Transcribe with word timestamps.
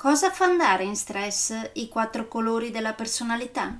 Cosa 0.00 0.30
fa 0.30 0.44
andare 0.44 0.84
in 0.84 0.94
stress 0.94 1.70
i 1.72 1.88
quattro 1.88 2.28
colori 2.28 2.70
della 2.70 2.92
personalità? 2.92 3.76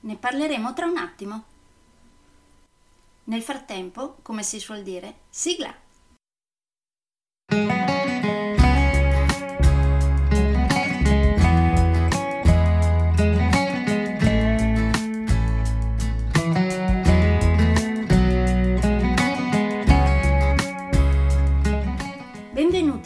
Ne 0.00 0.16
parleremo 0.16 0.74
tra 0.74 0.84
un 0.84 0.98
attimo. 0.98 1.44
Nel 3.24 3.40
frattempo, 3.40 4.18
come 4.20 4.42
si 4.42 4.60
suol 4.60 4.82
dire, 4.82 5.20
sigla! 5.30 5.74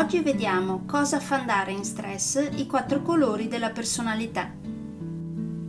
Oggi 0.00 0.20
vediamo 0.20 0.84
cosa 0.86 1.20
fa 1.20 1.36
andare 1.36 1.72
in 1.72 1.84
stress 1.84 2.52
i 2.56 2.66
quattro 2.66 3.02
colori 3.02 3.48
della 3.48 3.68
personalità. 3.68 4.50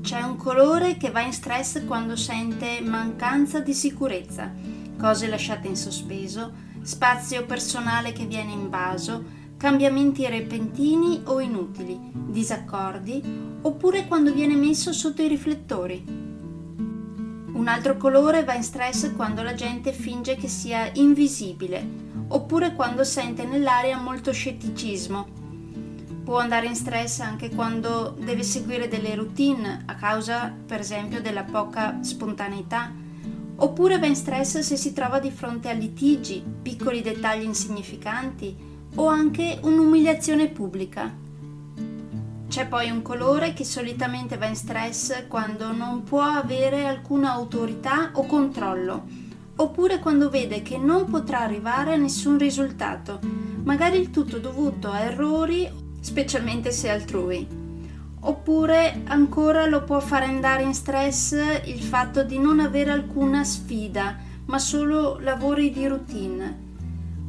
C'è 0.02 0.22
un 0.22 0.38
colore 0.38 0.96
che 0.96 1.12
va 1.12 1.20
in 1.20 1.34
stress 1.34 1.86
quando 1.86 2.16
sente 2.16 2.80
mancanza 2.80 3.60
di 3.60 3.74
sicurezza, 3.74 4.50
cose 4.98 5.28
lasciate 5.28 5.68
in 5.68 5.76
sospeso, 5.76 6.54
spazio 6.82 7.46
personale 7.46 8.14
che 8.14 8.26
viene 8.26 8.54
invaso, 8.54 9.22
cambiamenti 9.58 10.26
repentini 10.26 11.24
o 11.26 11.42
inutili, 11.42 12.00
disaccordi, 12.14 13.22
oppure 13.64 14.08
quando 14.08 14.32
viene 14.32 14.56
messo 14.56 14.94
sotto 14.94 15.22
i 15.22 15.28
riflettori. 15.28 16.31
Un 17.54 17.68
altro 17.68 17.98
colore 17.98 18.44
va 18.44 18.54
in 18.54 18.64
stress 18.64 19.14
quando 19.16 19.44
la 19.44 19.54
gente 19.54 19.92
finge 19.92 20.36
che 20.36 20.48
sia 20.48 20.90
invisibile 20.94 22.10
oppure 22.30 22.74
quando 22.74 23.04
sente 23.04 23.44
nell'aria 23.46 23.98
molto 23.98 24.32
scetticismo. 24.32 25.40
Può 26.24 26.38
andare 26.40 26.68
in 26.68 26.76
stress 26.76 27.20
anche 27.20 27.50
quando 27.50 28.16
deve 28.18 28.44
seguire 28.44 28.88
delle 28.88 29.16
routine 29.16 29.84
a 29.86 29.96
causa, 29.96 30.54
per 30.66 30.80
esempio, 30.80 31.22
della 31.22 31.44
poca 31.44 32.02
spontaneità, 32.02 32.92
oppure 33.58 34.00
va 34.00 34.06
in 34.06 34.16
stress 34.16 34.60
se 34.60 34.78
si 34.78 34.94
trova 34.94 35.20
di 35.20 35.30
fronte 35.30 35.70
a 35.70 35.74
litigi, 35.74 36.42
piccoli 36.62 37.02
dettagli 37.02 37.44
insignificanti 37.44 38.56
o 38.96 39.08
anche 39.08 39.60
un'umiliazione 39.62 40.48
pubblica. 40.48 41.14
C'è 42.52 42.68
poi 42.68 42.90
un 42.90 43.02
colore 43.02 43.54
che 43.54 43.64
solitamente 43.64 44.36
va 44.36 44.46
in 44.46 44.58
stress 44.58 45.26
quando 45.30 45.72
non 45.72 46.04
può 46.04 46.20
avere 46.20 46.86
alcuna 46.86 47.32
autorità 47.32 48.12
o 48.16 48.26
controllo 48.26 49.06
oppure 49.56 50.00
quando 50.00 50.30
vede 50.30 50.62
che 50.62 50.78
non 50.78 51.06
potrà 51.06 51.40
arrivare 51.40 51.94
a 51.94 51.96
nessun 51.96 52.38
risultato, 52.38 53.22
magari 53.64 54.00
il 54.00 54.10
tutto 54.10 54.38
dovuto 54.40 54.90
a 54.90 55.00
errori, 55.00 55.70
specialmente 56.02 56.72
se 56.72 56.90
altrui. 56.90 57.48
Oppure 58.20 59.02
ancora 59.06 59.66
lo 59.68 59.86
può 59.86 60.02
fare 60.02 60.26
andare 60.26 60.64
in 60.64 60.74
stress 60.74 61.62
il 61.64 61.82
fatto 61.82 62.22
di 62.22 62.38
non 62.38 62.60
avere 62.60 62.92
alcuna 62.92 63.46
sfida, 63.46 64.18
ma 64.48 64.60
solo 64.60 65.20
lavori 65.20 65.72
di 65.72 65.88
routine. 65.88 66.70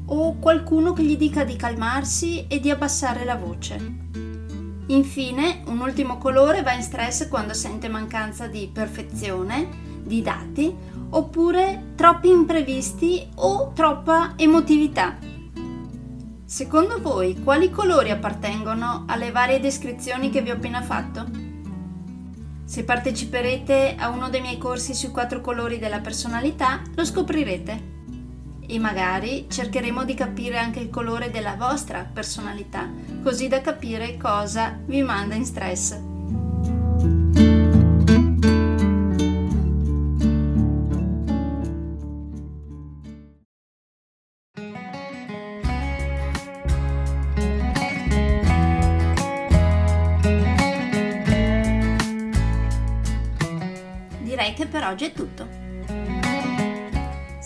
O 0.06 0.34
qualcuno 0.40 0.92
che 0.92 1.04
gli 1.04 1.16
dica 1.16 1.44
di 1.44 1.54
calmarsi 1.54 2.48
e 2.48 2.58
di 2.58 2.70
abbassare 2.70 3.24
la 3.24 3.36
voce. 3.36 4.31
Infine, 4.86 5.62
un 5.66 5.80
ultimo 5.80 6.18
colore 6.18 6.62
va 6.62 6.72
in 6.72 6.82
stress 6.82 7.28
quando 7.28 7.54
sente 7.54 7.88
mancanza 7.88 8.46
di 8.46 8.68
perfezione, 8.72 9.68
di 10.02 10.20
dati 10.22 10.74
oppure 11.10 11.92
troppi 11.94 12.28
imprevisti 12.30 13.28
o 13.36 13.72
troppa 13.74 14.32
emotività. 14.36 15.16
Secondo 16.44 17.00
voi 17.00 17.40
quali 17.42 17.70
colori 17.70 18.10
appartengono 18.10 19.04
alle 19.06 19.30
varie 19.30 19.60
descrizioni 19.60 20.30
che 20.30 20.42
vi 20.42 20.50
ho 20.50 20.54
appena 20.54 20.82
fatto? 20.82 21.26
Se 22.64 22.84
parteciperete 22.84 23.96
a 23.98 24.08
uno 24.08 24.28
dei 24.28 24.40
miei 24.40 24.58
corsi 24.58 24.94
sui 24.94 25.10
quattro 25.10 25.40
colori 25.40 25.78
della 25.78 26.00
personalità, 26.00 26.82
lo 26.94 27.04
scoprirete. 27.04 27.91
E 28.72 28.78
magari 28.78 29.48
cercheremo 29.50 30.02
di 30.02 30.14
capire 30.14 30.56
anche 30.56 30.80
il 30.80 30.88
colore 30.88 31.30
della 31.30 31.56
vostra 31.56 32.08
personalità, 32.10 32.88
così 33.22 33.46
da 33.46 33.60
capire 33.60 34.16
cosa 34.16 34.78
vi 34.86 35.02
manda 35.02 35.34
in 35.34 35.44
stress. 35.44 36.00
direi 54.22 54.54
che 54.54 54.66
per 54.66 54.84
oggi 54.84 55.04
è 55.04 55.12
tutto. 55.12 55.61